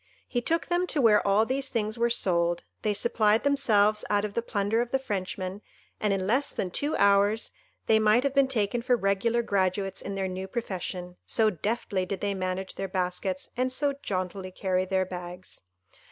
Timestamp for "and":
5.99-6.11, 13.55-13.71